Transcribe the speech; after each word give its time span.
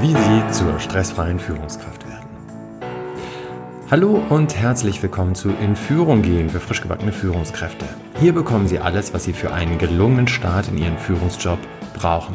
wie 0.00 0.14
Sie 0.14 0.50
zur 0.50 0.80
stressfreien 0.80 1.38
Führungskraft 1.38 2.08
werden. 2.08 2.26
Hallo 3.90 4.22
und 4.30 4.56
herzlich 4.56 5.02
willkommen 5.02 5.34
zu 5.34 5.50
In 5.50 5.76
Führung 5.76 6.22
gehen 6.22 6.48
für 6.48 6.58
frisch 6.58 6.80
gebackene 6.80 7.12
Führungskräfte. 7.12 7.84
Hier 8.18 8.32
bekommen 8.32 8.66
Sie 8.66 8.78
alles, 8.78 9.12
was 9.12 9.24
Sie 9.24 9.34
für 9.34 9.52
einen 9.52 9.76
gelungenen 9.76 10.26
Start 10.26 10.68
in 10.68 10.78
Ihren 10.78 10.96
Führungsjob 10.96 11.58
brauchen. 11.92 12.34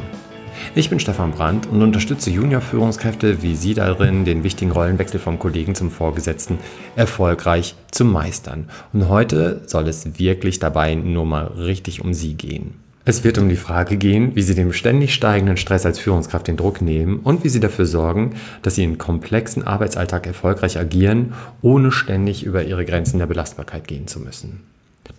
Ich 0.76 0.92
bin 0.92 1.00
Stefan 1.00 1.32
Brandt 1.32 1.66
und 1.66 1.82
unterstütze 1.82 2.30
Junior-Führungskräfte 2.30 3.42
wie 3.42 3.56
Sie 3.56 3.74
darin, 3.74 4.26
den 4.26 4.44
wichtigen 4.44 4.70
Rollenwechsel 4.70 5.20
vom 5.20 5.40
Kollegen 5.40 5.74
zum 5.74 5.90
Vorgesetzten 5.90 6.60
erfolgreich 6.96 7.74
zu 7.90 8.06
meistern. 8.06 8.70
Und 8.94 9.10
heute 9.10 9.64
soll 9.66 9.88
es 9.88 10.20
wirklich 10.20 10.60
dabei 10.60 10.94
nur 10.94 11.26
mal 11.26 11.46
richtig 11.46 12.02
um 12.02 12.14
Sie 12.14 12.36
gehen. 12.36 12.85
Es 13.08 13.24
wird 13.24 13.38
um 13.38 13.48
die 13.50 13.56
Frage 13.56 13.98
gehen, 13.98 14.36
wie 14.36 14.42
Sie 14.42 14.56
dem 14.56 14.74
ständig 14.74 15.14
steigenden 15.14 15.58
Stress 15.58 15.86
als 15.86 16.00
Führungskraft 16.00 16.48
den 16.48 16.58
Druck 16.58 16.82
nehmen 16.82 17.20
und 17.20 17.44
wie 17.44 17.50
Sie 17.50 17.60
dafür 17.60 17.86
sorgen, 17.86 18.34
dass 18.64 18.76
Sie 18.76 18.84
in 18.84 18.98
komplexen 18.98 19.62
Arbeitsalltag 19.62 20.26
erfolgreich 20.26 20.80
agieren, 20.80 21.34
ohne 21.62 21.92
ständig 21.92 22.44
über 22.44 22.64
Ihre 22.64 22.84
Grenzen 22.84 23.20
der 23.20 23.28
Belastbarkeit 23.28 23.88
gehen 23.88 24.08
zu 24.08 24.20
müssen. 24.20 24.62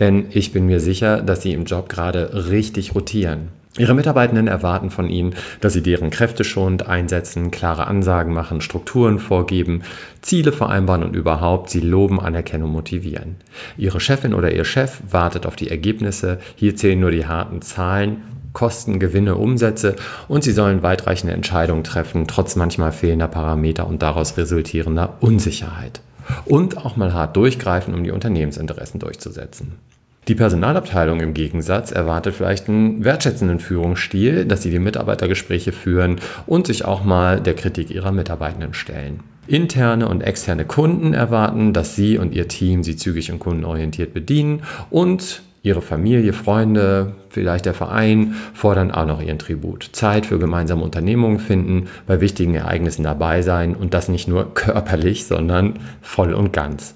Denn 0.00 0.26
ich 0.30 0.52
bin 0.52 0.66
mir 0.66 0.80
sicher, 0.80 1.22
dass 1.22 1.42
Sie 1.42 1.52
im 1.52 1.64
Job 1.64 1.88
gerade 1.88 2.48
richtig 2.50 2.96
rotieren. 2.96 3.50
Ihre 3.78 3.94
Mitarbeitenden 3.94 4.48
erwarten 4.48 4.90
von 4.90 5.08
Ihnen, 5.10 5.34
dass 5.60 5.74
Sie 5.74 5.82
deren 5.82 6.10
Kräfte 6.10 6.44
schonend 6.44 6.86
einsetzen, 6.86 7.50
klare 7.50 7.86
Ansagen 7.86 8.32
machen, 8.32 8.60
Strukturen 8.60 9.18
vorgeben, 9.18 9.82
Ziele 10.22 10.52
vereinbaren 10.52 11.02
und 11.02 11.14
überhaupt 11.14 11.70
Sie 11.70 11.80
loben, 11.80 12.18
anerkennen 12.20 12.64
und 12.64 12.72
motivieren. 12.72 13.36
Ihre 13.76 14.00
Chefin 14.00 14.34
oder 14.34 14.52
Ihr 14.52 14.64
Chef 14.64 15.00
wartet 15.10 15.46
auf 15.46 15.56
die 15.56 15.70
Ergebnisse, 15.70 16.38
hier 16.54 16.74
zählen 16.74 17.00
nur 17.00 17.10
die 17.10 17.26
harten 17.26 17.60
Zahlen, 17.60 18.22
Kosten, 18.54 18.98
Gewinne, 18.98 19.34
Umsätze 19.34 19.96
und 20.28 20.42
Sie 20.42 20.52
sollen 20.52 20.82
weitreichende 20.82 21.34
Entscheidungen 21.34 21.84
treffen, 21.84 22.26
trotz 22.26 22.56
manchmal 22.56 22.92
fehlender 22.92 23.28
Parameter 23.28 23.86
und 23.86 24.00
daraus 24.00 24.38
resultierender 24.38 25.18
Unsicherheit. 25.20 26.00
Und 26.46 26.78
auch 26.78 26.96
mal 26.96 27.12
hart 27.12 27.36
durchgreifen, 27.36 27.92
um 27.92 28.02
die 28.02 28.10
Unternehmensinteressen 28.10 28.98
durchzusetzen. 28.98 29.74
Die 30.28 30.34
Personalabteilung 30.34 31.20
im 31.20 31.34
Gegensatz 31.34 31.92
erwartet 31.92 32.34
vielleicht 32.34 32.68
einen 32.68 33.04
wertschätzenden 33.04 33.60
Führungsstil, 33.60 34.44
dass 34.44 34.60
sie 34.60 34.70
die 34.70 34.80
Mitarbeitergespräche 34.80 35.70
führen 35.70 36.16
und 36.46 36.66
sich 36.66 36.84
auch 36.84 37.04
mal 37.04 37.40
der 37.40 37.54
Kritik 37.54 37.90
ihrer 37.90 38.10
Mitarbeitenden 38.10 38.74
stellen. 38.74 39.20
Interne 39.46 40.08
und 40.08 40.22
externe 40.22 40.64
Kunden 40.64 41.14
erwarten, 41.14 41.72
dass 41.72 41.94
sie 41.94 42.18
und 42.18 42.34
ihr 42.34 42.48
Team 42.48 42.82
sie 42.82 42.96
zügig 42.96 43.30
und 43.30 43.38
kundenorientiert 43.38 44.12
bedienen 44.12 44.62
und 44.90 45.42
ihre 45.62 45.82
Familie, 45.82 46.32
Freunde, 46.32 47.12
vielleicht 47.28 47.66
der 47.66 47.74
Verein 47.74 48.34
fordern 48.52 48.90
auch 48.90 49.06
noch 49.06 49.22
ihren 49.22 49.38
Tribut. 49.38 49.90
Zeit 49.92 50.26
für 50.26 50.40
gemeinsame 50.40 50.82
Unternehmungen 50.82 51.38
finden, 51.38 51.86
bei 52.08 52.20
wichtigen 52.20 52.54
Ereignissen 52.54 53.04
dabei 53.04 53.42
sein 53.42 53.76
und 53.76 53.94
das 53.94 54.08
nicht 54.08 54.26
nur 54.26 54.54
körperlich, 54.54 55.26
sondern 55.26 55.74
voll 56.02 56.34
und 56.34 56.52
ganz. 56.52 56.94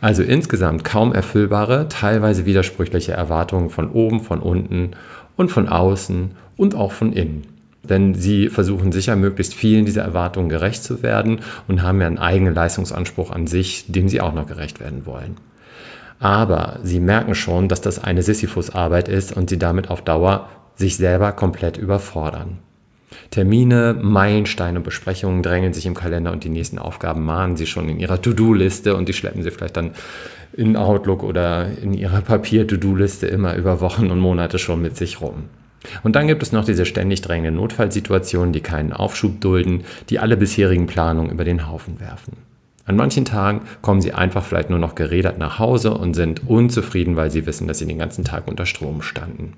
Also 0.00 0.22
insgesamt 0.22 0.84
kaum 0.84 1.12
erfüllbare, 1.12 1.88
teilweise 1.88 2.46
widersprüchliche 2.46 3.12
Erwartungen 3.12 3.70
von 3.70 3.90
oben, 3.90 4.20
von 4.20 4.40
unten 4.40 4.90
und 5.36 5.50
von 5.50 5.68
außen 5.68 6.32
und 6.56 6.74
auch 6.74 6.92
von 6.92 7.12
innen. 7.12 7.46
Denn 7.82 8.14
sie 8.14 8.48
versuchen 8.48 8.92
sicher 8.92 9.16
möglichst 9.16 9.54
vielen 9.54 9.86
dieser 9.86 10.02
Erwartungen 10.02 10.48
gerecht 10.48 10.84
zu 10.84 11.02
werden 11.02 11.40
und 11.66 11.82
haben 11.82 12.00
ja 12.00 12.06
einen 12.06 12.18
eigenen 12.18 12.54
Leistungsanspruch 12.54 13.30
an 13.30 13.46
sich, 13.46 13.86
dem 13.88 14.08
sie 14.08 14.20
auch 14.20 14.34
noch 14.34 14.46
gerecht 14.46 14.80
werden 14.80 15.06
wollen. 15.06 15.36
Aber 16.18 16.78
sie 16.82 17.00
merken 17.00 17.34
schon, 17.34 17.68
dass 17.68 17.80
das 17.80 18.02
eine 18.04 18.22
Sisyphus-Arbeit 18.22 19.08
ist 19.08 19.34
und 19.34 19.48
sie 19.48 19.58
damit 19.58 19.88
auf 19.88 20.02
Dauer 20.02 20.48
sich 20.74 20.98
selber 20.98 21.32
komplett 21.32 21.78
überfordern. 21.78 22.58
Termine, 23.30 23.96
Meilensteine, 24.00 24.80
Besprechungen 24.80 25.42
drängen 25.42 25.72
sich 25.72 25.86
im 25.86 25.94
Kalender 25.94 26.32
und 26.32 26.44
die 26.44 26.48
nächsten 26.48 26.78
Aufgaben 26.78 27.24
mahnen 27.24 27.56
sie 27.56 27.66
schon 27.66 27.88
in 27.88 27.98
ihrer 27.98 28.20
To-Do-Liste 28.20 28.96
und 28.96 29.08
die 29.08 29.12
schleppen 29.12 29.42
sie 29.42 29.50
vielleicht 29.50 29.76
dann 29.76 29.92
in 30.52 30.76
Outlook 30.76 31.22
oder 31.22 31.68
in 31.82 31.94
ihrer 31.94 32.20
Papier-To-Do-Liste 32.22 33.26
immer 33.26 33.56
über 33.56 33.80
Wochen 33.80 34.10
und 34.10 34.18
Monate 34.18 34.58
schon 34.58 34.82
mit 34.82 34.96
sich 34.96 35.20
rum. 35.20 35.44
Und 36.02 36.14
dann 36.14 36.26
gibt 36.26 36.42
es 36.42 36.52
noch 36.52 36.64
diese 36.64 36.84
ständig 36.84 37.22
drängenden 37.22 37.56
Notfallsituationen, 37.56 38.52
die 38.52 38.60
keinen 38.60 38.92
Aufschub 38.92 39.40
dulden, 39.40 39.84
die 40.10 40.18
alle 40.18 40.36
bisherigen 40.36 40.86
Planungen 40.86 41.30
über 41.30 41.44
den 41.44 41.68
Haufen 41.68 42.00
werfen. 42.00 42.36
An 42.84 42.96
manchen 42.96 43.24
Tagen 43.24 43.62
kommen 43.82 44.00
sie 44.00 44.12
einfach 44.12 44.44
vielleicht 44.44 44.68
nur 44.68 44.78
noch 44.78 44.94
gerädert 44.94 45.38
nach 45.38 45.58
Hause 45.58 45.94
und 45.94 46.14
sind 46.14 46.48
unzufrieden, 46.48 47.16
weil 47.16 47.30
sie 47.30 47.46
wissen, 47.46 47.68
dass 47.68 47.78
sie 47.78 47.86
den 47.86 47.98
ganzen 47.98 48.24
Tag 48.24 48.48
unter 48.48 48.66
Strom 48.66 49.00
standen. 49.00 49.54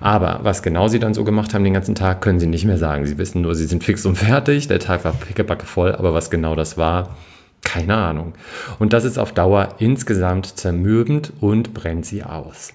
Aber 0.00 0.40
was 0.42 0.62
genau 0.62 0.88
sie 0.88 0.98
dann 0.98 1.14
so 1.14 1.24
gemacht 1.24 1.54
haben 1.54 1.64
den 1.64 1.74
ganzen 1.74 1.94
Tag, 1.94 2.20
können 2.20 2.40
sie 2.40 2.46
nicht 2.46 2.64
mehr 2.64 2.78
sagen. 2.78 3.06
Sie 3.06 3.18
wissen 3.18 3.42
nur, 3.42 3.54
sie 3.54 3.66
sind 3.66 3.84
fix 3.84 4.04
und 4.06 4.16
fertig. 4.16 4.68
Der 4.68 4.78
Tag 4.78 5.04
war 5.04 5.12
pickebacke 5.12 5.66
voll, 5.66 5.94
aber 5.94 6.14
was 6.14 6.30
genau 6.30 6.54
das 6.54 6.76
war, 6.76 7.16
keine 7.62 7.94
Ahnung. 7.94 8.34
Und 8.78 8.92
das 8.92 9.04
ist 9.04 9.18
auf 9.18 9.32
Dauer 9.32 9.76
insgesamt 9.78 10.46
zermürbend 10.58 11.32
und 11.40 11.74
brennt 11.74 12.06
sie 12.06 12.22
aus. 12.22 12.74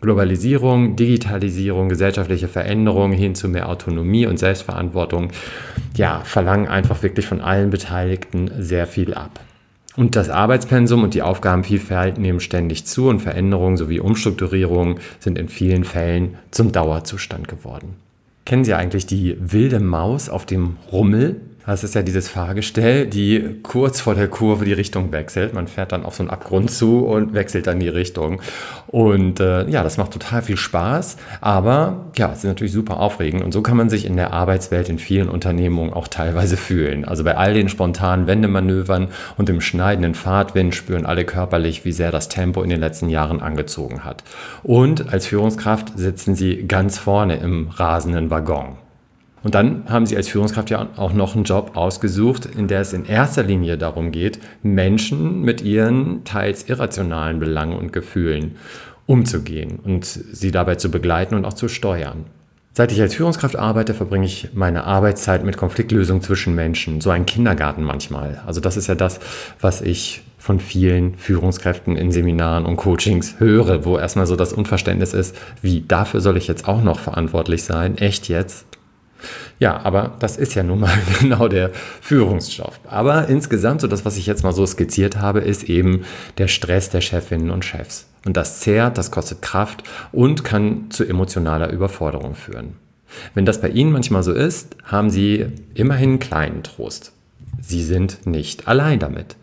Globalisierung, 0.00 0.96
Digitalisierung, 0.96 1.90
gesellschaftliche 1.90 2.48
Veränderungen 2.48 3.12
hin 3.12 3.34
zu 3.34 3.48
mehr 3.48 3.68
Autonomie 3.68 4.26
und 4.26 4.38
Selbstverantwortung, 4.38 5.30
ja, 5.94 6.22
verlangen 6.24 6.68
einfach 6.68 7.02
wirklich 7.02 7.26
von 7.26 7.42
allen 7.42 7.68
Beteiligten 7.68 8.50
sehr 8.58 8.86
viel 8.86 9.12
ab. 9.12 9.40
Und 9.96 10.14
das 10.14 10.30
Arbeitspensum 10.30 11.02
und 11.02 11.14
die 11.14 11.22
Aufgabenvielfalt 11.22 12.18
nehmen 12.18 12.40
ständig 12.40 12.86
zu 12.86 13.08
und 13.08 13.20
Veränderungen 13.20 13.76
sowie 13.76 14.00
Umstrukturierungen 14.00 15.00
sind 15.18 15.36
in 15.36 15.48
vielen 15.48 15.84
Fällen 15.84 16.36
zum 16.50 16.70
Dauerzustand 16.72 17.48
geworden. 17.48 17.96
Kennen 18.44 18.64
Sie 18.64 18.74
eigentlich 18.74 19.06
die 19.06 19.36
wilde 19.40 19.80
Maus 19.80 20.28
auf 20.28 20.46
dem 20.46 20.76
Rummel? 20.90 21.40
Das 21.70 21.84
ist 21.84 21.94
ja 21.94 22.02
dieses 22.02 22.28
Fahrgestell, 22.28 23.06
die 23.06 23.60
kurz 23.62 24.00
vor 24.00 24.16
der 24.16 24.26
Kurve 24.26 24.64
die 24.64 24.72
Richtung 24.72 25.12
wechselt. 25.12 25.54
Man 25.54 25.68
fährt 25.68 25.92
dann 25.92 26.04
auf 26.04 26.16
so 26.16 26.24
einen 26.24 26.30
Abgrund 26.30 26.68
zu 26.68 27.06
und 27.06 27.32
wechselt 27.32 27.68
dann 27.68 27.78
die 27.78 27.88
Richtung. 27.88 28.42
Und 28.88 29.38
äh, 29.38 29.68
ja, 29.68 29.84
das 29.84 29.96
macht 29.96 30.10
total 30.10 30.42
viel 30.42 30.56
Spaß, 30.56 31.16
aber 31.40 32.06
ja, 32.16 32.32
es 32.32 32.38
ist 32.38 32.44
natürlich 32.44 32.72
super 32.72 32.98
aufregend. 32.98 33.44
Und 33.44 33.52
so 33.52 33.62
kann 33.62 33.76
man 33.76 33.88
sich 33.88 34.04
in 34.04 34.16
der 34.16 34.32
Arbeitswelt 34.32 34.88
in 34.88 34.98
vielen 34.98 35.28
Unternehmungen 35.28 35.92
auch 35.92 36.08
teilweise 36.08 36.56
fühlen. 36.56 37.04
Also 37.04 37.22
bei 37.22 37.36
all 37.36 37.54
den 37.54 37.68
spontanen 37.68 38.26
Wendemanövern 38.26 39.06
und 39.36 39.48
dem 39.48 39.60
schneidenden 39.60 40.16
Fahrtwind 40.16 40.74
spüren 40.74 41.06
alle 41.06 41.24
körperlich, 41.24 41.84
wie 41.84 41.92
sehr 41.92 42.10
das 42.10 42.28
Tempo 42.28 42.64
in 42.64 42.70
den 42.70 42.80
letzten 42.80 43.08
Jahren 43.08 43.40
angezogen 43.40 44.02
hat. 44.02 44.24
Und 44.64 45.12
als 45.12 45.28
Führungskraft 45.28 45.96
sitzen 45.96 46.34
sie 46.34 46.66
ganz 46.66 46.98
vorne 46.98 47.36
im 47.36 47.68
rasenden 47.68 48.28
Waggon. 48.28 48.76
Und 49.42 49.54
dann 49.54 49.84
haben 49.88 50.06
sie 50.06 50.16
als 50.16 50.28
Führungskraft 50.28 50.70
ja 50.70 50.88
auch 50.96 51.12
noch 51.12 51.34
einen 51.34 51.44
Job 51.44 51.72
ausgesucht, 51.74 52.46
in 52.46 52.68
der 52.68 52.80
es 52.80 52.92
in 52.92 53.06
erster 53.06 53.42
Linie 53.42 53.78
darum 53.78 54.12
geht, 54.12 54.38
Menschen 54.62 55.42
mit 55.42 55.62
ihren 55.62 56.24
teils 56.24 56.68
irrationalen 56.68 57.40
Belangen 57.40 57.76
und 57.76 57.92
Gefühlen 57.92 58.56
umzugehen 59.06 59.78
und 59.82 60.04
sie 60.04 60.50
dabei 60.50 60.76
zu 60.76 60.90
begleiten 60.90 61.34
und 61.34 61.44
auch 61.44 61.54
zu 61.54 61.68
steuern. 61.68 62.26
Seit 62.72 62.92
ich 62.92 63.00
als 63.00 63.16
Führungskraft 63.16 63.56
arbeite, 63.56 63.94
verbringe 63.94 64.26
ich 64.26 64.50
meine 64.54 64.84
Arbeitszeit 64.84 65.44
mit 65.44 65.56
Konfliktlösung 65.56 66.22
zwischen 66.22 66.54
Menschen, 66.54 67.00
so 67.00 67.10
ein 67.10 67.26
Kindergarten 67.26 67.82
manchmal. 67.82 68.40
Also 68.46 68.60
das 68.60 68.76
ist 68.76 68.86
ja 68.86 68.94
das, 68.94 69.18
was 69.60 69.80
ich 69.82 70.22
von 70.38 70.60
vielen 70.60 71.16
Führungskräften 71.16 71.96
in 71.96 72.12
Seminaren 72.12 72.64
und 72.64 72.76
Coachings 72.76 73.40
höre, 73.40 73.84
wo 73.84 73.98
erstmal 73.98 74.26
so 74.26 74.36
das 74.36 74.52
Unverständnis 74.52 75.12
ist, 75.12 75.36
wie 75.60 75.80
dafür 75.80 76.20
soll 76.20 76.36
ich 76.36 76.46
jetzt 76.46 76.68
auch 76.68 76.82
noch 76.82 77.00
verantwortlich 77.00 77.64
sein? 77.64 77.98
Echt 77.98 78.28
jetzt? 78.28 78.64
Ja, 79.58 79.80
aber 79.84 80.16
das 80.18 80.36
ist 80.36 80.54
ja 80.54 80.62
nun 80.62 80.80
mal 80.80 80.92
genau 81.20 81.48
der 81.48 81.70
Führungsjob. 82.00 82.72
Aber 82.88 83.28
insgesamt, 83.28 83.80
so 83.80 83.86
das, 83.86 84.04
was 84.04 84.16
ich 84.16 84.26
jetzt 84.26 84.42
mal 84.42 84.52
so 84.52 84.66
skizziert 84.66 85.16
habe, 85.16 85.40
ist 85.40 85.64
eben 85.64 86.04
der 86.38 86.48
Stress 86.48 86.90
der 86.90 87.00
Chefinnen 87.00 87.50
und 87.50 87.64
Chefs. 87.64 88.06
Und 88.26 88.36
das 88.36 88.60
zehrt, 88.60 88.98
das 88.98 89.10
kostet 89.10 89.42
Kraft 89.42 89.82
und 90.12 90.44
kann 90.44 90.90
zu 90.90 91.04
emotionaler 91.04 91.70
Überforderung 91.70 92.34
führen. 92.34 92.74
Wenn 93.34 93.46
das 93.46 93.60
bei 93.60 93.68
Ihnen 93.68 93.92
manchmal 93.92 94.22
so 94.22 94.32
ist, 94.32 94.76
haben 94.84 95.10
Sie 95.10 95.46
immerhin 95.74 96.18
kleinen 96.18 96.62
Trost. 96.62 97.12
Sie 97.60 97.82
sind 97.82 98.26
nicht 98.26 98.68
allein 98.68 98.98
damit. 98.98 99.36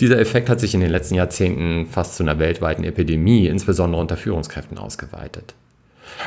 Dieser 0.00 0.18
Effekt 0.18 0.48
hat 0.48 0.60
sich 0.60 0.74
in 0.74 0.80
den 0.80 0.90
letzten 0.90 1.14
Jahrzehnten 1.14 1.86
fast 1.86 2.16
zu 2.16 2.22
einer 2.22 2.38
weltweiten 2.38 2.84
Epidemie, 2.84 3.46
insbesondere 3.46 4.00
unter 4.00 4.16
Führungskräften, 4.16 4.78
ausgeweitet. 4.78 5.54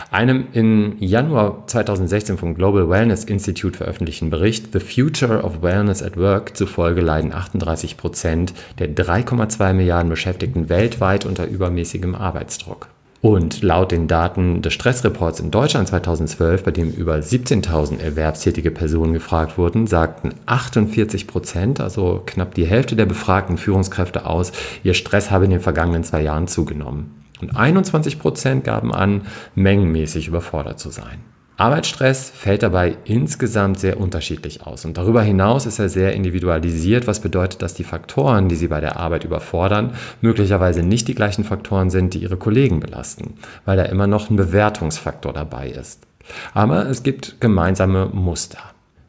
Einem 0.10 0.48
im 0.54 0.96
Januar 1.00 1.68
2016 1.68 2.38
vom 2.38 2.56
Global 2.56 2.90
Wellness 2.90 3.24
Institute 3.24 3.78
veröffentlichten 3.78 4.30
Bericht 4.30 4.74
The 4.74 4.80
Future 4.80 5.44
of 5.44 5.62
Wellness 5.62 6.04
at 6.04 6.18
Work 6.18 6.58
zufolge 6.58 7.02
leiden 7.02 7.34
38 7.34 7.98
Prozent 7.98 8.54
der 8.80 8.94
3,2 8.94 9.74
Milliarden 9.74 10.10
Beschäftigten 10.10 10.70
weltweit 10.70 11.26
unter 11.26 11.46
übermäßigem 11.48 12.16
Arbeitsdruck. 12.16 12.88
Und 13.22 13.62
laut 13.62 13.92
den 13.92 14.08
Daten 14.08 14.64
des 14.64 14.74
Stressreports 14.74 15.40
in 15.40 15.52
Deutschland 15.52 15.88
2012, 15.88 16.64
bei 16.64 16.72
dem 16.72 16.92
über 16.92 17.18
17.000 17.18 18.00
erwerbstätige 18.00 18.72
Personen 18.72 19.14
gefragt 19.14 19.60
wurden, 19.60 19.86
sagten 19.86 20.34
48 20.48 21.28
Prozent, 21.28 21.80
also 21.80 22.24
knapp 22.26 22.56
die 22.56 22.66
Hälfte 22.66 22.96
der 22.96 23.06
befragten 23.06 23.60
Führungskräfte 23.60 24.26
aus, 24.26 24.52
ihr 24.84 24.96
Stress 24.96 25.30
habe 25.30 25.46
in 25.46 25.52
den 25.52 25.60
vergangenen 25.60 26.04
zwei 26.04 26.24
Jahren 26.24 26.48
zugenommen. 26.48 27.22
Und 27.42 27.56
21 27.56 28.20
Prozent 28.20 28.64
gaben 28.64 28.94
an, 28.94 29.24
mengenmäßig 29.56 30.28
überfordert 30.28 30.80
zu 30.80 30.90
sein. 30.90 31.20
Arbeitsstress 31.62 32.32
fällt 32.32 32.64
dabei 32.64 32.98
insgesamt 33.06 33.80
sehr 33.80 34.00
unterschiedlich 34.00 34.66
aus 34.66 34.84
und 34.84 34.98
darüber 34.98 35.22
hinaus 35.22 35.68
ist 35.68 35.78
er 35.78 35.90
sehr 35.90 36.14
individualisiert, 36.14 37.06
was 37.06 37.20
bedeutet, 37.20 37.62
dass 37.62 37.76
die 37.76 37.84
Faktoren, 37.84 38.50
die 38.50 38.56
Sie 38.56 38.68
bei 38.68 38.82
der 38.82 38.98
Arbeit 38.98 39.26
überfordern, 39.26 39.94
möglicherweise 40.22 40.82
nicht 40.82 41.08
die 41.08 41.14
gleichen 41.14 41.44
Faktoren 41.44 41.92
sind, 41.92 42.16
die 42.16 42.20
Ihre 42.20 42.38
Kollegen 42.38 42.80
belasten, 42.80 43.36
weil 43.64 43.78
da 43.78 43.84
immer 43.84 44.08
noch 44.08 44.32
ein 44.32 44.38
Bewertungsfaktor 44.38 45.34
dabei 45.34 45.70
ist. 45.70 46.08
Aber 46.56 46.88
es 46.88 47.04
gibt 47.04 47.40
gemeinsame 47.40 48.08
Muster. 48.08 48.60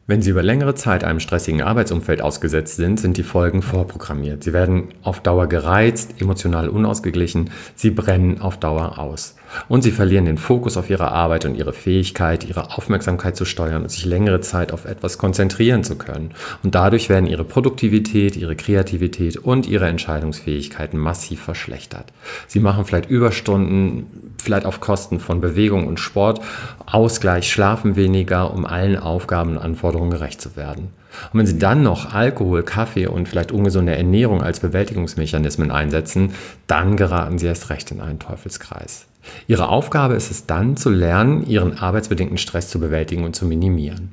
Wenn 0.09 0.21
Sie 0.21 0.31
über 0.31 0.43
längere 0.43 0.75
Zeit 0.75 1.05
einem 1.05 1.21
stressigen 1.21 1.63
Arbeitsumfeld 1.63 2.23
ausgesetzt 2.23 2.75
sind, 2.75 2.99
sind 2.99 3.17
die 3.19 3.23
Folgen 3.23 3.63
vorprogrammiert. 3.63 4.43
Sie 4.43 4.53
werden 4.53 4.89
auf 5.03 5.21
Dauer 5.21 5.47
gereizt, 5.47 6.21
emotional 6.21 6.69
unausgeglichen, 6.69 7.51
Sie 7.77 7.91
brennen 7.91 8.41
auf 8.41 8.59
Dauer 8.59 8.99
aus. 8.99 9.37
Und 9.69 9.83
Sie 9.83 9.91
verlieren 9.91 10.25
den 10.25 10.39
Fokus 10.39 10.77
auf 10.77 10.91
Ihre 10.91 11.11
Arbeit 11.11 11.45
und 11.45 11.55
Ihre 11.55 11.73
Fähigkeit, 11.73 12.45
Ihre 12.45 12.77
Aufmerksamkeit 12.77 13.37
zu 13.37 13.45
steuern 13.45 13.83
und 13.83 13.91
sich 13.91 14.05
längere 14.05 14.41
Zeit 14.41 14.73
auf 14.73 14.85
etwas 14.85 15.19
konzentrieren 15.19 15.85
zu 15.85 15.97
können. 15.97 16.31
Und 16.63 16.75
dadurch 16.75 17.09
werden 17.09 17.27
Ihre 17.27 17.45
Produktivität, 17.45 18.37
Ihre 18.37 18.57
Kreativität 18.57 19.37
und 19.37 19.67
Ihre 19.67 19.87
Entscheidungsfähigkeiten 19.87 20.99
massiv 20.99 21.43
verschlechtert. 21.43 22.13
Sie 22.47 22.61
machen 22.61 22.85
vielleicht 22.85 23.11
Überstunden, 23.11 24.35
vielleicht 24.43 24.67
auf 24.67 24.81
Kosten 24.81 25.21
von 25.21 25.41
Bewegung 25.41 25.87
und 25.87 26.01
Sport, 26.01 26.41
Ausgleich, 26.87 27.51
schlafen 27.51 27.97
weniger, 27.97 28.53
um 28.53 28.67
allen 28.67 28.99
Aufgaben 28.99 29.53
und 29.53 29.59
Anforderungen 29.59 30.11
gerecht 30.11 30.41
zu 30.41 30.57
werden. 30.57 30.91
Und 31.33 31.39
wenn 31.39 31.47
Sie 31.47 31.59
dann 31.59 31.83
noch 31.83 32.15
Alkohol, 32.15 32.63
Kaffee 32.63 33.07
und 33.07 33.29
vielleicht 33.29 33.53
ungesunde 33.53 33.95
Ernährung 33.95 34.43
als 34.43 34.61
Bewältigungsmechanismen 34.61 35.71
einsetzen, 35.71 36.33
dann 36.67 36.97
geraten 36.97 37.39
Sie 37.39 37.47
erst 37.47 37.71
recht 37.71 37.91
in 37.91 38.01
einen 38.01 38.19
Teufelskreis. 38.19 39.07
Ihre 39.47 39.69
Aufgabe 39.69 40.15
ist 40.15 40.31
es 40.31 40.47
dann 40.47 40.77
zu 40.77 40.91
lernen, 40.91 41.47
Ihren 41.47 41.79
arbeitsbedingten 41.79 42.39
Stress 42.39 42.69
zu 42.69 42.81
bewältigen 42.81 43.25
und 43.25 43.37
zu 43.37 43.47
minimieren. 43.47 44.13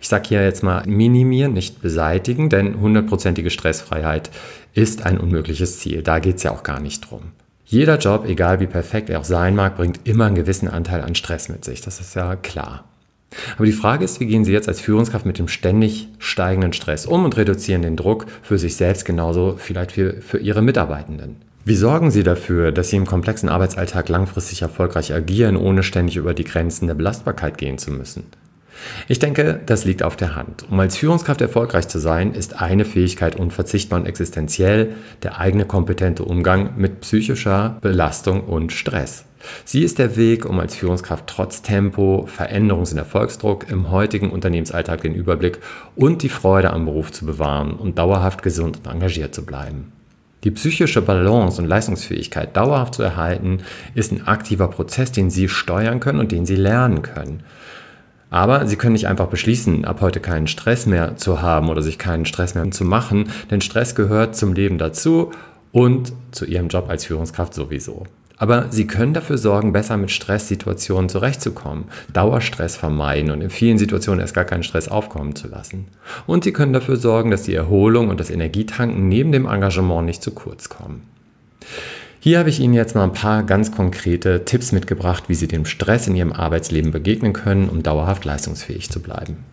Ich 0.00 0.08
sage 0.08 0.28
hier 0.28 0.44
jetzt 0.44 0.62
mal 0.62 0.86
minimieren, 0.86 1.52
nicht 1.52 1.82
beseitigen, 1.82 2.48
denn 2.48 2.80
hundertprozentige 2.80 3.50
Stressfreiheit 3.50 4.30
ist 4.74 5.04
ein 5.04 5.18
unmögliches 5.18 5.78
Ziel. 5.80 6.02
Da 6.02 6.18
geht 6.18 6.36
es 6.36 6.42
ja 6.42 6.52
auch 6.52 6.62
gar 6.62 6.80
nicht 6.80 7.10
drum. 7.10 7.32
Jeder 7.64 7.98
Job, 7.98 8.24
egal 8.26 8.60
wie 8.60 8.66
perfekt 8.66 9.10
er 9.10 9.20
auch 9.20 9.24
sein 9.24 9.54
mag, 9.54 9.76
bringt 9.76 10.00
immer 10.04 10.26
einen 10.26 10.36
gewissen 10.36 10.68
Anteil 10.68 11.02
an 11.02 11.14
Stress 11.14 11.48
mit 11.48 11.64
sich. 11.64 11.80
Das 11.80 12.00
ist 12.00 12.14
ja 12.14 12.36
klar. 12.36 12.84
Aber 13.56 13.66
die 13.66 13.72
Frage 13.72 14.04
ist, 14.04 14.20
wie 14.20 14.26
gehen 14.26 14.44
Sie 14.44 14.52
jetzt 14.52 14.68
als 14.68 14.80
Führungskraft 14.80 15.26
mit 15.26 15.38
dem 15.38 15.48
ständig 15.48 16.08
steigenden 16.18 16.72
Stress 16.72 17.04
um 17.04 17.24
und 17.24 17.36
reduzieren 17.36 17.82
den 17.82 17.96
Druck 17.96 18.26
für 18.42 18.58
sich 18.58 18.76
selbst 18.76 19.04
genauso 19.04 19.56
vielleicht 19.58 19.92
für, 19.92 20.14
für 20.22 20.38
Ihre 20.38 20.62
Mitarbeitenden? 20.62 21.36
Wie 21.68 21.76
sorgen 21.76 22.10
Sie 22.10 22.22
dafür, 22.22 22.72
dass 22.72 22.88
Sie 22.88 22.96
im 22.96 23.04
komplexen 23.04 23.50
Arbeitsalltag 23.50 24.08
langfristig 24.08 24.62
erfolgreich 24.62 25.12
agieren, 25.12 25.54
ohne 25.54 25.82
ständig 25.82 26.16
über 26.16 26.32
die 26.32 26.44
Grenzen 26.44 26.86
der 26.86 26.94
Belastbarkeit 26.94 27.58
gehen 27.58 27.76
zu 27.76 27.90
müssen? 27.90 28.24
Ich 29.06 29.18
denke, 29.18 29.60
das 29.66 29.84
liegt 29.84 30.02
auf 30.02 30.16
der 30.16 30.34
Hand. 30.34 30.64
Um 30.70 30.80
als 30.80 30.96
Führungskraft 30.96 31.42
erfolgreich 31.42 31.86
zu 31.86 31.98
sein, 31.98 32.32
ist 32.32 32.62
eine 32.62 32.86
Fähigkeit 32.86 33.36
unverzichtbar 33.36 34.00
und 34.00 34.06
existenziell, 34.06 34.94
der 35.22 35.40
eigene 35.40 35.66
kompetente 35.66 36.24
Umgang 36.24 36.70
mit 36.78 37.02
psychischer 37.02 37.76
Belastung 37.82 38.44
und 38.44 38.72
Stress. 38.72 39.26
Sie 39.66 39.82
ist 39.82 39.98
der 39.98 40.16
Weg, 40.16 40.46
um 40.46 40.58
als 40.60 40.74
Führungskraft 40.74 41.26
trotz 41.26 41.60
Tempo, 41.60 42.26
Veränderungs- 42.34 42.92
und 42.92 42.98
Erfolgsdruck 42.98 43.70
im 43.70 43.90
heutigen 43.90 44.30
Unternehmensalltag 44.30 45.02
den 45.02 45.14
Überblick 45.14 45.58
und 45.96 46.22
die 46.22 46.30
Freude 46.30 46.70
am 46.70 46.86
Beruf 46.86 47.12
zu 47.12 47.26
bewahren 47.26 47.74
und 47.74 47.98
dauerhaft 47.98 48.42
gesund 48.42 48.78
und 48.78 48.90
engagiert 48.90 49.34
zu 49.34 49.44
bleiben. 49.44 49.92
Die 50.44 50.50
psychische 50.52 51.02
Balance 51.02 51.60
und 51.60 51.66
Leistungsfähigkeit 51.66 52.56
dauerhaft 52.56 52.94
zu 52.94 53.02
erhalten, 53.02 53.58
ist 53.94 54.12
ein 54.12 54.26
aktiver 54.26 54.68
Prozess, 54.68 55.10
den 55.10 55.30
Sie 55.30 55.48
steuern 55.48 56.00
können 56.00 56.20
und 56.20 56.30
den 56.30 56.46
Sie 56.46 56.56
lernen 56.56 57.02
können. 57.02 57.42
Aber 58.30 58.66
Sie 58.66 58.76
können 58.76 58.92
nicht 58.92 59.08
einfach 59.08 59.26
beschließen, 59.26 59.84
ab 59.84 60.00
heute 60.00 60.20
keinen 60.20 60.46
Stress 60.46 60.86
mehr 60.86 61.16
zu 61.16 61.42
haben 61.42 61.68
oder 61.70 61.82
sich 61.82 61.98
keinen 61.98 62.26
Stress 62.26 62.54
mehr 62.54 62.70
zu 62.70 62.84
machen, 62.84 63.30
denn 63.50 63.60
Stress 63.60 63.94
gehört 63.94 64.36
zum 64.36 64.52
Leben 64.52 64.78
dazu 64.78 65.32
und 65.72 66.12
zu 66.30 66.44
Ihrem 66.44 66.68
Job 66.68 66.88
als 66.88 67.06
Führungskraft 67.06 67.54
sowieso. 67.54 68.04
Aber 68.38 68.66
Sie 68.70 68.86
können 68.86 69.14
dafür 69.14 69.36
sorgen, 69.36 69.72
besser 69.72 69.96
mit 69.96 70.10
Stresssituationen 70.10 71.08
zurechtzukommen, 71.08 71.84
Dauerstress 72.12 72.76
vermeiden 72.76 73.30
und 73.30 73.42
in 73.42 73.50
vielen 73.50 73.78
Situationen 73.78 74.20
erst 74.20 74.34
gar 74.34 74.44
keinen 74.44 74.62
Stress 74.62 74.88
aufkommen 74.88 75.34
zu 75.34 75.48
lassen. 75.48 75.86
Und 76.26 76.44
Sie 76.44 76.52
können 76.52 76.72
dafür 76.72 76.96
sorgen, 76.96 77.30
dass 77.30 77.42
die 77.42 77.54
Erholung 77.54 78.08
und 78.08 78.20
das 78.20 78.30
Energietanken 78.30 79.08
neben 79.08 79.32
dem 79.32 79.46
Engagement 79.46 80.06
nicht 80.06 80.22
zu 80.22 80.30
kurz 80.30 80.68
kommen. 80.68 81.02
Hier 82.20 82.38
habe 82.38 82.50
ich 82.50 82.60
Ihnen 82.60 82.74
jetzt 82.74 82.94
mal 82.94 83.04
ein 83.04 83.12
paar 83.12 83.42
ganz 83.42 83.72
konkrete 83.72 84.44
Tipps 84.44 84.72
mitgebracht, 84.72 85.24
wie 85.28 85.34
Sie 85.34 85.48
dem 85.48 85.64
Stress 85.64 86.08
in 86.08 86.16
Ihrem 86.16 86.32
Arbeitsleben 86.32 86.90
begegnen 86.90 87.32
können, 87.32 87.68
um 87.68 87.82
dauerhaft 87.82 88.24
leistungsfähig 88.24 88.90
zu 88.90 89.00
bleiben. 89.00 89.44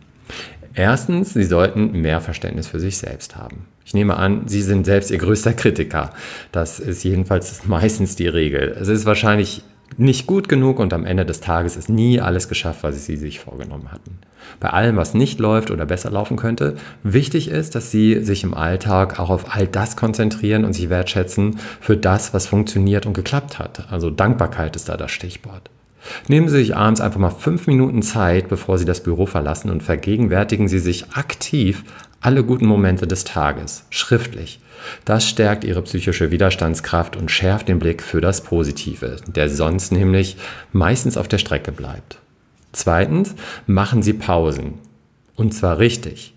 Erstens, 0.74 1.34
Sie 1.34 1.44
sollten 1.44 2.02
mehr 2.02 2.22
Verständnis 2.22 2.68
für 2.68 2.80
sich 2.80 2.98
selbst 2.98 3.36
haben. 3.36 3.66
Ich 3.86 3.94
nehme 3.94 4.18
an, 4.18 4.48
Sie 4.48 4.64
sind 4.64 4.86
selbst 4.86 5.12
Ihr 5.12 5.20
größter 5.20 5.54
Kritiker. 5.54 6.10
Das 6.52 6.80
ist 6.80 7.04
jedenfalls 7.04 7.66
meistens 7.66 8.16
die 8.16 8.28
Regel. 8.28 8.76
Es 8.80 8.88
ist 8.88 9.06
wahrscheinlich 9.06 9.64
nicht 9.98 10.28
gut 10.28 10.50
genug 10.50 10.80
und 10.80 10.92
am 10.92 11.06
Ende 11.06 11.26
des 11.26 11.40
Tages 11.40 11.78
ist 11.78 11.88
nie 11.88 12.20
alles 12.20 12.50
geschafft, 12.50 12.84
was 12.84 13.06
sie 13.06 13.16
sich 13.16 13.40
vorgenommen 13.40 13.92
hatten. 13.92 14.18
Bei 14.60 14.72
allem, 14.72 14.98
was 14.98 15.14
nicht 15.14 15.40
läuft 15.40 15.72
oder 15.72 15.86
besser 15.86 16.12
laufen 16.12 16.36
könnte, 16.36 16.76
wichtig 17.04 17.48
ist, 17.48 17.76
dass 17.76 17.92
sie 17.92 18.24
sich 18.24 18.44
im 18.44 18.54
Alltag 18.54 19.20
auch 19.20 19.30
auf 19.30 19.56
all 19.56 19.68
das 19.68 19.96
konzentrieren 19.96 20.66
und 20.66 20.74
sich 20.74 20.90
wertschätzen 20.90 21.60
für 21.80 21.96
das, 21.96 22.34
was 22.34 22.48
funktioniert 22.48 23.06
und 23.06 23.14
geklappt 23.14 23.58
hat. 23.58 23.88
Also 23.90 24.10
Dankbarkeit 24.10 24.76
ist 24.76 24.90
da 24.90 24.98
das 24.98 25.12
Stichwort. 25.12 25.70
Nehmen 26.28 26.50
Sie 26.50 26.58
sich 26.58 26.76
abends 26.76 27.02
einfach 27.02 27.20
mal 27.20 27.32
fünf 27.32 27.66
Minuten 27.66 28.04
Zeit, 28.04 28.48
bevor 28.48 28.78
Sie 28.78 28.86
das 28.86 29.02
Büro 29.02 29.26
verlassen 29.26 29.72
und 29.72 29.82
vergegenwärtigen 29.82 30.68
Sie 30.68 30.80
sich 30.80 31.12
aktiv 31.14 31.84
alle 32.26 32.44
guten 32.44 32.66
Momente 32.66 33.06
des 33.06 33.24
Tages, 33.24 33.86
schriftlich. 33.92 34.60
Das 35.06 35.30
stärkt 35.30 35.64
ihre 35.64 35.84
psychische 35.84 36.32
Widerstandskraft 36.32 37.16
und 37.16 37.30
schärft 37.30 37.68
den 37.68 37.78
Blick 37.78 38.02
für 38.02 38.20
das 38.20 38.42
Positive, 38.42 39.18
der 39.28 39.48
sonst 39.48 39.92
nämlich 39.92 40.36
meistens 40.72 41.18
auf 41.18 41.28
der 41.28 41.38
Strecke 41.38 41.72
bleibt. 41.72 42.18
Zweitens, 42.72 43.36
machen 43.68 44.02
Sie 44.02 44.14
Pausen. 44.14 44.80
Und 45.36 45.54
zwar 45.54 45.78
richtig. 45.78 46.34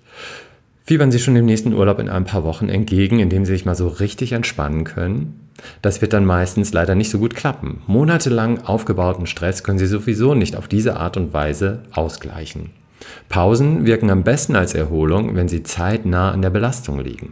Fiebern 0.84 1.10
Sie 1.10 1.18
schon 1.18 1.34
dem 1.34 1.46
nächsten 1.46 1.72
Urlaub 1.72 2.00
in 2.00 2.10
ein 2.10 2.26
paar 2.26 2.44
Wochen 2.44 2.68
entgegen, 2.68 3.18
indem 3.18 3.46
Sie 3.46 3.52
sich 3.52 3.64
mal 3.64 3.74
so 3.74 3.88
richtig 3.88 4.32
entspannen 4.32 4.84
können. 4.84 5.48
Das 5.80 6.02
wird 6.02 6.12
dann 6.12 6.26
meistens 6.26 6.74
leider 6.74 6.96
nicht 6.96 7.10
so 7.10 7.18
gut 7.18 7.34
klappen. 7.34 7.82
Monatelang 7.86 8.60
aufgebauten 8.60 9.26
Stress 9.26 9.64
können 9.64 9.78
Sie 9.78 9.86
sowieso 9.86 10.34
nicht 10.34 10.54
auf 10.54 10.68
diese 10.68 10.98
Art 10.98 11.16
und 11.16 11.32
Weise 11.32 11.80
ausgleichen. 11.92 12.70
Pausen 13.28 13.86
wirken 13.86 14.10
am 14.10 14.24
besten 14.24 14.56
als 14.56 14.74
Erholung, 14.74 15.36
wenn 15.36 15.48
sie 15.48 15.62
zeitnah 15.62 16.30
an 16.30 16.42
der 16.42 16.50
Belastung 16.50 17.00
liegen. 17.00 17.30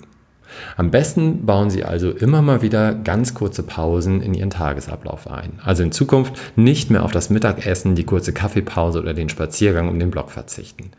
Am 0.77 0.91
besten 0.91 1.47
bauen 1.47 1.71
Sie 1.71 1.85
also 1.85 2.11
immer 2.11 2.43
mal 2.43 2.63
wieder 2.63 2.95
ganz 2.95 3.35
kurze 3.35 3.63
Pausen 3.63 4.23
in 4.23 4.35
Ihren 4.35 4.51
Tagesablauf 4.51 5.31
ein. 5.31 5.59
Also 5.63 5.83
in 5.83 5.93
Zukunft 5.93 6.35
nicht 6.57 6.91
mehr 6.91 7.05
auf 7.05 7.13
das 7.13 7.31
Mittagessen, 7.31 7.95
die 7.95 8.05
kurze 8.05 8.33
Kaffeepause 8.33 9.01
oder 9.01 9.15
den 9.15 9.29
Spaziergang 9.29 9.89
um 9.89 9.99
den 9.99 10.11
Block 10.11 10.31
verzichten. 10.31 10.91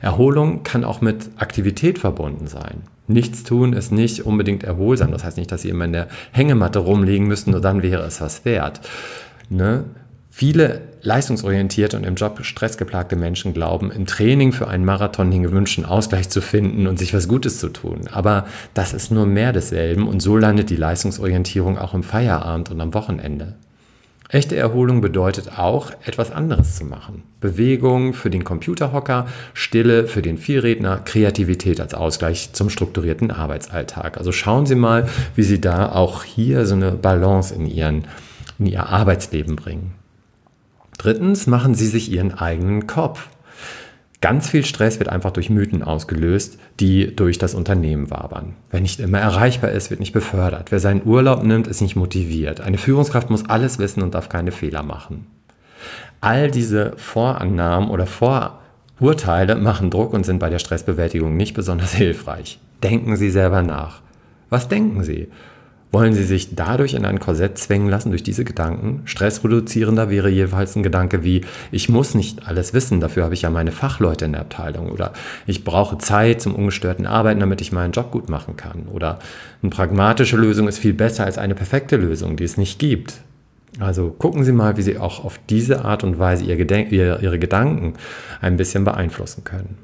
Erholung 0.00 0.62
kann 0.62 0.84
auch 0.84 1.00
mit 1.00 1.30
Aktivität 1.36 1.98
verbunden 1.98 2.48
sein. 2.48 2.82
Nichts 3.06 3.44
tun 3.44 3.72
ist 3.72 3.92
nicht 3.92 4.26
unbedingt 4.26 4.64
erholsam. 4.64 5.12
Das 5.12 5.24
heißt 5.24 5.38
nicht, 5.38 5.52
dass 5.52 5.62
Sie 5.62 5.70
immer 5.70 5.84
in 5.84 5.92
der 5.92 6.08
Hängematte 6.32 6.80
rumliegen 6.80 7.26
müssen, 7.26 7.52
nur 7.52 7.60
dann 7.60 7.82
wäre 7.82 8.02
es 8.02 8.20
was 8.20 8.44
wert. 8.44 8.80
Ne? 9.48 9.84
Viele 10.38 10.82
leistungsorientierte 11.02 11.96
und 11.96 12.06
im 12.06 12.14
Job 12.14 12.38
stressgeplagte 12.44 13.16
Menschen 13.16 13.54
glauben, 13.54 13.90
im 13.90 14.06
Training 14.06 14.52
für 14.52 14.68
einen 14.68 14.84
Marathon 14.84 15.32
den 15.32 15.42
gewünschten 15.42 15.84
Ausgleich 15.84 16.28
zu 16.28 16.40
finden 16.40 16.86
und 16.86 16.96
sich 16.96 17.12
was 17.12 17.26
Gutes 17.26 17.58
zu 17.58 17.70
tun. 17.70 18.02
Aber 18.12 18.46
das 18.72 18.92
ist 18.92 19.10
nur 19.10 19.26
mehr 19.26 19.52
desselben 19.52 20.06
und 20.06 20.20
so 20.20 20.36
landet 20.36 20.70
die 20.70 20.76
Leistungsorientierung 20.76 21.76
auch 21.76 21.92
im 21.92 22.04
Feierabend 22.04 22.70
und 22.70 22.80
am 22.80 22.94
Wochenende. 22.94 23.54
Echte 24.28 24.54
Erholung 24.54 25.00
bedeutet 25.00 25.58
auch, 25.58 25.90
etwas 26.04 26.30
anderes 26.30 26.76
zu 26.76 26.84
machen. 26.84 27.24
Bewegung 27.40 28.14
für 28.14 28.30
den 28.30 28.44
Computerhocker, 28.44 29.26
Stille 29.54 30.06
für 30.06 30.22
den 30.22 30.38
Vielredner, 30.38 30.98
Kreativität 30.98 31.80
als 31.80 31.94
Ausgleich 31.94 32.52
zum 32.52 32.70
strukturierten 32.70 33.32
Arbeitsalltag. 33.32 34.18
Also 34.18 34.30
schauen 34.30 34.66
Sie 34.66 34.76
mal, 34.76 35.08
wie 35.34 35.42
Sie 35.42 35.60
da 35.60 35.90
auch 35.90 36.22
hier 36.22 36.64
so 36.64 36.76
eine 36.76 36.92
Balance 36.92 37.52
in, 37.52 37.66
ihren, 37.66 38.04
in 38.60 38.66
Ihr 38.66 38.86
Arbeitsleben 38.86 39.56
bringen. 39.56 39.94
Drittens 40.98 41.46
machen 41.46 41.74
Sie 41.74 41.86
sich 41.86 42.10
Ihren 42.10 42.34
eigenen 42.34 42.86
Kopf. 42.86 43.28
Ganz 44.20 44.48
viel 44.48 44.64
Stress 44.64 44.98
wird 44.98 45.08
einfach 45.08 45.30
durch 45.30 45.48
Mythen 45.48 45.84
ausgelöst, 45.84 46.58
die 46.80 47.14
durch 47.14 47.38
das 47.38 47.54
Unternehmen 47.54 48.10
wabern. 48.10 48.56
Wer 48.70 48.80
nicht 48.80 48.98
immer 48.98 49.20
erreichbar 49.20 49.70
ist, 49.70 49.90
wird 49.90 50.00
nicht 50.00 50.12
befördert. 50.12 50.72
Wer 50.72 50.80
seinen 50.80 51.06
Urlaub 51.06 51.44
nimmt, 51.44 51.68
ist 51.68 51.80
nicht 51.80 51.94
motiviert. 51.94 52.60
Eine 52.60 52.78
Führungskraft 52.78 53.30
muss 53.30 53.48
alles 53.48 53.78
wissen 53.78 54.02
und 54.02 54.14
darf 54.14 54.28
keine 54.28 54.50
Fehler 54.50 54.82
machen. 54.82 55.26
All 56.20 56.50
diese 56.50 56.94
Vorannahmen 56.96 57.90
oder 57.90 58.06
Vorurteile 58.06 59.54
machen 59.54 59.90
Druck 59.90 60.12
und 60.12 60.26
sind 60.26 60.40
bei 60.40 60.50
der 60.50 60.58
Stressbewältigung 60.58 61.36
nicht 61.36 61.54
besonders 61.54 61.94
hilfreich. 61.94 62.58
Denken 62.82 63.14
Sie 63.14 63.30
selber 63.30 63.62
nach. 63.62 64.00
Was 64.50 64.66
denken 64.66 65.04
Sie? 65.04 65.28
Wollen 65.90 66.12
Sie 66.12 66.24
sich 66.24 66.54
dadurch 66.54 66.92
in 66.92 67.06
ein 67.06 67.18
Korsett 67.18 67.56
zwängen 67.56 67.88
lassen 67.88 68.10
durch 68.10 68.22
diese 68.22 68.44
Gedanken? 68.44 69.00
Stressreduzierender 69.06 70.10
wäre 70.10 70.28
jeweils 70.28 70.76
ein 70.76 70.82
Gedanke 70.82 71.24
wie, 71.24 71.40
ich 71.72 71.88
muss 71.88 72.14
nicht 72.14 72.46
alles 72.46 72.74
wissen, 72.74 73.00
dafür 73.00 73.24
habe 73.24 73.32
ich 73.32 73.42
ja 73.42 73.48
meine 73.48 73.72
Fachleute 73.72 74.26
in 74.26 74.32
der 74.32 74.42
Abteilung. 74.42 74.90
Oder 74.90 75.14
ich 75.46 75.64
brauche 75.64 75.96
Zeit 75.96 76.42
zum 76.42 76.54
ungestörten 76.54 77.06
Arbeiten, 77.06 77.40
damit 77.40 77.62
ich 77.62 77.72
meinen 77.72 77.92
Job 77.92 78.10
gut 78.10 78.28
machen 78.28 78.56
kann. 78.56 78.86
Oder 78.92 79.18
eine 79.62 79.70
pragmatische 79.70 80.36
Lösung 80.36 80.68
ist 80.68 80.78
viel 80.78 80.92
besser 80.92 81.24
als 81.24 81.38
eine 81.38 81.54
perfekte 81.54 81.96
Lösung, 81.96 82.36
die 82.36 82.44
es 82.44 82.58
nicht 82.58 82.78
gibt. 82.78 83.14
Also 83.80 84.10
gucken 84.10 84.44
Sie 84.44 84.52
mal, 84.52 84.76
wie 84.76 84.82
Sie 84.82 84.98
auch 84.98 85.24
auf 85.24 85.40
diese 85.48 85.86
Art 85.86 86.04
und 86.04 86.18
Weise 86.18 86.44
Ihre 86.44 87.38
Gedanken 87.38 87.94
ein 88.42 88.58
bisschen 88.58 88.84
beeinflussen 88.84 89.44
können. 89.44 89.78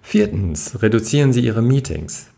Viertens, 0.00 0.80
reduzieren 0.80 1.32
Sie 1.32 1.40
Ihre 1.40 1.62
Meetings. 1.62 2.28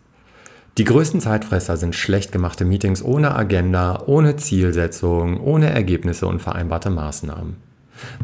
Die 0.80 0.84
größten 0.84 1.20
Zeitfresser 1.20 1.76
sind 1.76 1.94
schlecht 1.94 2.32
gemachte 2.32 2.64
Meetings 2.64 3.04
ohne 3.04 3.37
Agenda, 3.37 4.02
ohne 4.06 4.37
Zielsetzung, 4.37 5.38
ohne 5.38 5.68
Ergebnisse 5.68 6.26
und 6.26 6.40
vereinbarte 6.40 6.88
Maßnahmen. 6.88 7.56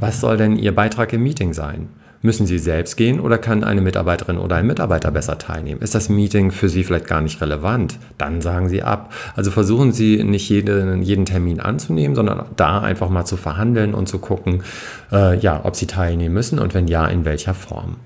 Was 0.01 0.23
soll 0.23 0.39
denn 0.39 0.57
Ihr 0.57 0.75
Beitrag 0.75 1.13
im 1.13 1.23
Meeting 1.23 1.53
sein? 1.53 1.91
Müssen 2.23 2.47
Sie 2.47 2.59
selbst 2.59 2.97
gehen 2.97 3.21
oder 3.21 3.37
kann 3.37 3.63
eine 3.63 3.83
Mitarbeiterin 3.83 4.39
oder 4.39 4.57
ein 4.57 4.67
Mitarbeiter 4.67 5.11
besser 5.11 5.37
teilnehmen? 5.37 5.83
Ist 5.83 5.95
das 5.95 6.09
Meeting 6.09 6.51
für 6.51 6.71
Sie 6.71 6.83
vielleicht 6.83 7.07
gar 7.07 7.21
nicht 7.21 7.43
relevant? 7.43 7.99
Dann 8.17 8.41
sagen 8.41 8.71
Sie 8.71 8.83
ab. 8.83 9.13
Also 9.35 9.51
versuchen 9.51 9.93
Sie 9.93 10.25
nicht 10.25 10.49
jeden, 10.49 11.03
jeden 11.03 11.27
Termin 11.27 11.61
anzunehmen, 11.61 12.15
sondern 12.15 12.47
da 12.57 12.81
einfach 12.81 13.11
mal 13.11 13.27
zu 13.27 13.37
verhandeln 13.37 13.93
und 13.93 14.09
zu 14.09 14.19
gucken, 14.19 14.63
äh, 15.13 15.39
ja, 15.41 15.61
ob 15.63 15.77
Sie 15.77 15.87
teilnehmen 15.87 16.33
müssen 16.33 16.59
und 16.59 16.73
wenn 16.73 16.89
ja, 16.89 17.07
in 17.07 17.27
welcher 17.27 17.53
Form. 17.53 17.97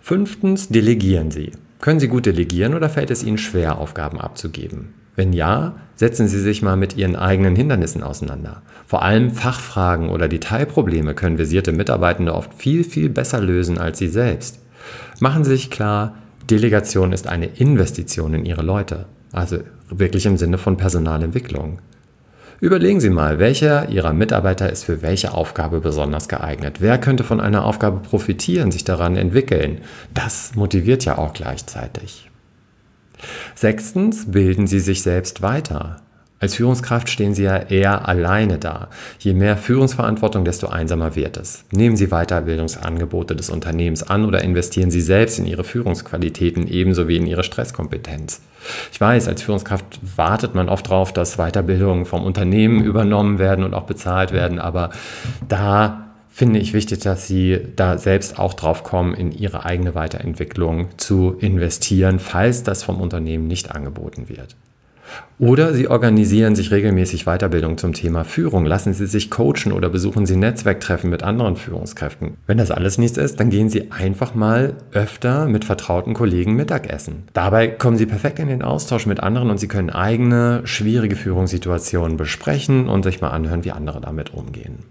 Fünftens, 0.00 0.68
delegieren 0.68 1.32
Sie. 1.32 1.50
Können 1.80 2.00
Sie 2.00 2.08
gut 2.08 2.26
delegieren 2.26 2.74
oder 2.74 2.88
fällt 2.88 3.10
es 3.10 3.22
Ihnen 3.22 3.38
schwer, 3.38 3.78
Aufgaben 3.78 4.20
abzugeben? 4.20 4.94
Wenn 5.14 5.32
ja, 5.32 5.74
setzen 5.96 6.28
Sie 6.28 6.40
sich 6.40 6.62
mal 6.62 6.76
mit 6.76 6.96
Ihren 6.96 7.16
eigenen 7.16 7.56
Hindernissen 7.56 8.02
auseinander. 8.02 8.62
Vor 8.86 9.02
allem 9.02 9.30
Fachfragen 9.32 10.10
oder 10.10 10.28
Detailprobleme 10.28 11.14
können 11.14 11.38
visierte 11.38 11.72
Mitarbeitende 11.72 12.34
oft 12.34 12.54
viel, 12.54 12.84
viel 12.84 13.08
besser 13.08 13.40
lösen 13.40 13.78
als 13.78 13.98
Sie 13.98 14.08
selbst. 14.08 14.60
Machen 15.20 15.44
Sie 15.44 15.50
sich 15.50 15.70
klar, 15.70 16.14
Delegation 16.50 17.12
ist 17.12 17.26
eine 17.26 17.46
Investition 17.46 18.34
in 18.34 18.44
Ihre 18.44 18.62
Leute, 18.62 19.06
also 19.32 19.58
wirklich 19.90 20.24
im 20.26 20.36
Sinne 20.36 20.58
von 20.58 20.76
Personalentwicklung. 20.76 21.80
Überlegen 22.60 23.00
Sie 23.00 23.10
mal, 23.10 23.38
welcher 23.38 23.88
Ihrer 23.88 24.12
Mitarbeiter 24.12 24.70
ist 24.70 24.84
für 24.84 25.00
welche 25.00 25.32
Aufgabe 25.32 25.80
besonders 25.80 26.28
geeignet. 26.28 26.80
Wer 26.80 26.98
könnte 26.98 27.22
von 27.22 27.40
einer 27.40 27.64
Aufgabe 27.64 28.00
profitieren, 28.00 28.72
sich 28.72 28.82
daran 28.82 29.16
entwickeln? 29.16 29.82
Das 30.12 30.56
motiviert 30.56 31.04
ja 31.04 31.18
auch 31.18 31.34
gleichzeitig. 31.34 32.28
Sechstens, 33.54 34.30
bilden 34.30 34.66
Sie 34.66 34.80
sich 34.80 35.02
selbst 35.02 35.40
weiter. 35.40 36.02
Als 36.40 36.54
Führungskraft 36.54 37.08
stehen 37.08 37.34
Sie 37.34 37.42
ja 37.42 37.56
eher 37.56 38.08
alleine 38.08 38.58
da. 38.58 38.88
Je 39.18 39.34
mehr 39.34 39.56
Führungsverantwortung, 39.56 40.44
desto 40.44 40.68
einsamer 40.68 41.16
wird 41.16 41.36
es. 41.36 41.64
Nehmen 41.72 41.96
Sie 41.96 42.08
Weiterbildungsangebote 42.08 43.34
des 43.34 43.50
Unternehmens 43.50 44.04
an 44.04 44.24
oder 44.24 44.42
investieren 44.42 44.92
Sie 44.92 45.00
selbst 45.00 45.40
in 45.40 45.46
Ihre 45.46 45.64
Führungsqualitäten 45.64 46.68
ebenso 46.68 47.08
wie 47.08 47.16
in 47.16 47.26
Ihre 47.26 47.42
Stresskompetenz. 47.42 48.40
Ich 48.92 49.00
weiß, 49.00 49.26
als 49.26 49.42
Führungskraft 49.42 49.84
wartet 50.16 50.54
man 50.54 50.68
oft 50.68 50.86
darauf, 50.86 51.12
dass 51.12 51.38
Weiterbildungen 51.38 52.04
vom 52.04 52.24
Unternehmen 52.24 52.84
übernommen 52.84 53.40
werden 53.40 53.64
und 53.64 53.74
auch 53.74 53.84
bezahlt 53.84 54.32
werden, 54.32 54.60
aber 54.60 54.90
da 55.48 56.04
finde 56.28 56.60
ich 56.60 56.72
wichtig, 56.72 57.00
dass 57.00 57.26
Sie 57.26 57.58
da 57.74 57.98
selbst 57.98 58.38
auch 58.38 58.54
drauf 58.54 58.84
kommen, 58.84 59.14
in 59.14 59.32
Ihre 59.32 59.64
eigene 59.64 59.96
Weiterentwicklung 59.96 60.86
zu 60.98 61.34
investieren, 61.40 62.20
falls 62.20 62.62
das 62.62 62.84
vom 62.84 63.00
Unternehmen 63.00 63.48
nicht 63.48 63.72
angeboten 63.72 64.28
wird. 64.28 64.54
Oder 65.38 65.72
Sie 65.72 65.88
organisieren 65.88 66.56
sich 66.56 66.72
regelmäßig 66.72 67.24
Weiterbildung 67.24 67.78
zum 67.78 67.92
Thema 67.92 68.24
Führung. 68.24 68.66
Lassen 68.66 68.92
Sie 68.92 69.06
sich 69.06 69.30
coachen 69.30 69.72
oder 69.72 69.88
besuchen 69.88 70.26
Sie 70.26 70.36
Netzwerktreffen 70.36 71.10
mit 71.10 71.22
anderen 71.22 71.56
Führungskräften. 71.56 72.38
Wenn 72.46 72.58
das 72.58 72.72
alles 72.72 72.98
nichts 72.98 73.18
ist, 73.18 73.38
dann 73.38 73.50
gehen 73.50 73.68
Sie 73.68 73.92
einfach 73.92 74.34
mal 74.34 74.74
öfter 74.92 75.46
mit 75.46 75.64
vertrauten 75.64 76.14
Kollegen 76.14 76.56
Mittagessen. 76.56 77.24
Dabei 77.34 77.68
kommen 77.68 77.96
Sie 77.96 78.06
perfekt 78.06 78.40
in 78.40 78.48
den 78.48 78.62
Austausch 78.62 79.06
mit 79.06 79.20
anderen 79.20 79.50
und 79.50 79.58
Sie 79.58 79.68
können 79.68 79.90
eigene 79.90 80.62
schwierige 80.64 81.14
Führungssituationen 81.14 82.16
besprechen 82.16 82.88
und 82.88 83.04
sich 83.04 83.20
mal 83.20 83.30
anhören, 83.30 83.64
wie 83.64 83.72
andere 83.72 84.00
damit 84.00 84.34
umgehen. 84.34 84.84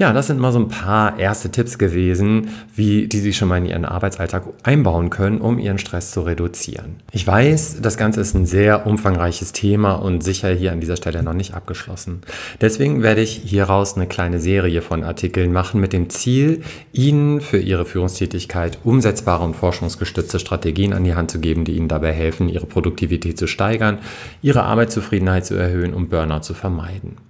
Ja, 0.00 0.14
das 0.14 0.28
sind 0.28 0.40
mal 0.40 0.50
so 0.50 0.58
ein 0.58 0.68
paar 0.68 1.18
erste 1.18 1.50
Tipps 1.50 1.76
gewesen, 1.76 2.48
wie 2.74 3.06
die 3.06 3.18
Sie 3.18 3.34
schon 3.34 3.48
mal 3.48 3.58
in 3.58 3.66
Ihren 3.66 3.84
Arbeitsalltag 3.84 4.44
einbauen 4.62 5.10
können, 5.10 5.42
um 5.42 5.58
Ihren 5.58 5.76
Stress 5.76 6.10
zu 6.12 6.22
reduzieren. 6.22 6.96
Ich 7.12 7.26
weiß, 7.26 7.82
das 7.82 7.98
Ganze 7.98 8.22
ist 8.22 8.34
ein 8.34 8.46
sehr 8.46 8.86
umfangreiches 8.86 9.52
Thema 9.52 9.96
und 9.96 10.24
sicher 10.24 10.48
hier 10.54 10.72
an 10.72 10.80
dieser 10.80 10.96
Stelle 10.96 11.22
noch 11.22 11.34
nicht 11.34 11.52
abgeschlossen. 11.52 12.22
Deswegen 12.62 13.02
werde 13.02 13.20
ich 13.20 13.42
hieraus 13.44 13.94
eine 13.94 14.06
kleine 14.06 14.40
Serie 14.40 14.80
von 14.80 15.04
Artikeln 15.04 15.52
machen 15.52 15.82
mit 15.82 15.92
dem 15.92 16.08
Ziel, 16.08 16.62
Ihnen 16.94 17.42
für 17.42 17.58
Ihre 17.58 17.84
Führungstätigkeit 17.84 18.78
umsetzbare 18.84 19.44
und 19.44 19.54
forschungsgestützte 19.54 20.38
Strategien 20.38 20.94
an 20.94 21.04
die 21.04 21.14
Hand 21.14 21.30
zu 21.30 21.40
geben, 21.40 21.66
die 21.66 21.76
Ihnen 21.76 21.88
dabei 21.88 22.14
helfen, 22.14 22.48
Ihre 22.48 22.64
Produktivität 22.64 23.36
zu 23.36 23.46
steigern, 23.46 23.98
Ihre 24.40 24.62
Arbeitszufriedenheit 24.62 25.44
zu 25.44 25.56
erhöhen 25.56 25.92
und 25.92 26.08
Burnout 26.08 26.40
zu 26.40 26.54
vermeiden. 26.54 27.29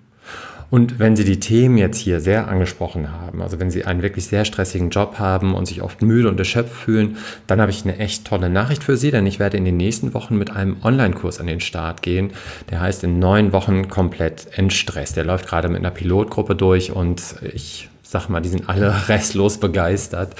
Und 0.71 1.00
wenn 1.00 1.17
Sie 1.17 1.25
die 1.25 1.41
Themen 1.41 1.77
jetzt 1.77 1.99
hier 1.99 2.21
sehr 2.21 2.49
angesprochen 2.49 3.12
haben, 3.12 3.43
also 3.43 3.59
wenn 3.59 3.71
Sie 3.71 3.85
einen 3.85 4.03
wirklich 4.03 4.27
sehr 4.27 4.45
stressigen 4.45 4.91
Job 4.91 5.19
haben 5.19 5.55
und 5.55 5.67
sich 5.67 5.83
oft 5.83 6.00
müde 6.00 6.29
und 6.29 6.39
erschöpft 6.39 6.75
fühlen, 6.75 7.17
dann 7.49 7.61
habe 7.61 7.73
ich 7.73 7.83
eine 7.83 7.99
echt 7.99 8.25
tolle 8.25 8.49
Nachricht 8.49 8.85
für 8.85 8.97
Sie, 8.97 9.11
denn 9.11 9.27
ich 9.27 9.41
werde 9.41 9.57
in 9.57 9.65
den 9.65 9.77
nächsten 9.77 10.15
Wochen 10.15 10.39
mit 10.39 10.50
einem 10.50 10.77
Online-Kurs 10.83 11.41
an 11.41 11.49
den 11.49 11.61
Start 11.61 12.03
gehen. 12.03 12.33
Der 12.71 12.81
heißt 12.81 13.03
in 13.03 13.19
neun 13.19 13.53
Wochen 13.53 13.89
komplett 13.89 14.47
entstresst. 14.57 15.17
Der 15.17 15.25
läuft 15.25 15.49
gerade 15.49 15.69
mit 15.69 15.79
einer 15.79 15.91
Pilotgruppe 15.91 16.55
durch 16.55 16.93
und 16.93 17.21
ich 17.53 17.89
sag 18.03 18.29
mal, 18.29 18.41
die 18.41 18.49
sind 18.49 18.69
alle 18.69 18.95
restlos 19.09 19.59
begeistert. 19.59 20.37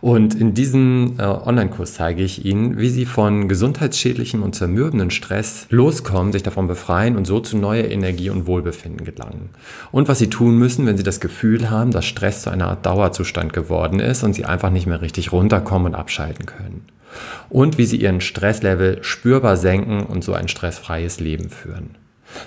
Und 0.00 0.34
in 0.34 0.54
diesem 0.54 1.14
äh, 1.18 1.22
Online-Kurs 1.22 1.94
zeige 1.94 2.22
ich 2.22 2.44
Ihnen, 2.44 2.78
wie 2.78 2.88
Sie 2.88 3.04
von 3.04 3.48
gesundheitsschädlichen 3.48 4.42
und 4.42 4.54
zermürbenden 4.54 5.10
Stress 5.10 5.66
loskommen, 5.70 6.32
sich 6.32 6.42
davon 6.42 6.68
befreien 6.68 7.16
und 7.16 7.26
so 7.26 7.40
zu 7.40 7.56
neuer 7.56 7.86
Energie 7.86 8.30
und 8.30 8.46
Wohlbefinden 8.46 9.04
gelangen. 9.04 9.50
Und 9.90 10.08
was 10.08 10.18
Sie 10.18 10.30
tun 10.30 10.56
müssen, 10.58 10.86
wenn 10.86 10.96
Sie 10.96 11.02
das 11.02 11.20
Gefühl 11.20 11.70
haben, 11.70 11.90
dass 11.90 12.06
Stress 12.06 12.42
zu 12.42 12.50
einer 12.50 12.68
Art 12.68 12.86
Dauerzustand 12.86 13.52
geworden 13.52 14.00
ist 14.00 14.22
und 14.22 14.34
Sie 14.34 14.44
einfach 14.44 14.70
nicht 14.70 14.86
mehr 14.86 15.02
richtig 15.02 15.32
runterkommen 15.32 15.92
und 15.92 15.98
abschalten 15.98 16.46
können. 16.46 16.82
Und 17.48 17.78
wie 17.78 17.86
Sie 17.86 17.96
Ihren 17.96 18.20
Stresslevel 18.20 19.02
spürbar 19.02 19.56
senken 19.56 20.02
und 20.02 20.22
so 20.22 20.34
ein 20.34 20.48
stressfreies 20.48 21.20
Leben 21.20 21.48
führen. 21.48 21.96